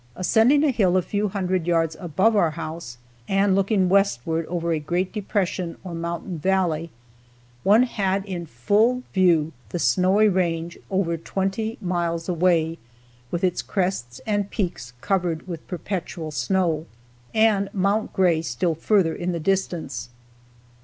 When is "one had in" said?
7.61-8.47